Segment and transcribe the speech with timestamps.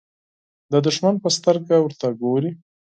[0.71, 2.51] د دښمن په سترګه ورته ګوري.